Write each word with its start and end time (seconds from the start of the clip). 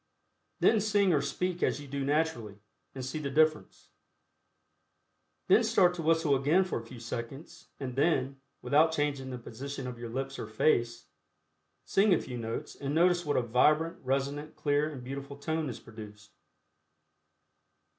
Then 0.61 0.81
sing 0.81 1.13
or 1.13 1.21
speak 1.21 1.61
as 1.61 1.79
you 1.79 1.87
do 1.87 2.03
naturally, 2.03 2.57
and 2.95 3.05
see 3.05 3.19
the 3.19 3.29
difference. 3.29 3.89
Then 5.47 5.63
start 5.63 5.93
to 5.93 6.01
whistle 6.01 6.35
again 6.35 6.63
for 6.63 6.79
a 6.79 6.83
few 6.83 6.99
seconds, 6.99 7.67
and 7.79 7.95
then, 7.95 8.41
without 8.63 8.91
changing 8.91 9.29
the 9.29 9.37
position 9.37 9.85
of 9.85 9.99
your 9.99 10.09
lips 10.09 10.39
or 10.39 10.47
face, 10.47 11.05
sing 11.85 12.15
a 12.15 12.19
few 12.19 12.39
notes 12.39 12.73
and 12.73 12.95
notice 12.95 13.27
what 13.27 13.37
a 13.37 13.43
vibrant, 13.43 14.03
resonant, 14.03 14.55
clear 14.55 14.89
and 14.91 15.03
beautiful 15.03 15.37
tone 15.37 15.69
is 15.69 15.79
produced. 15.79 16.31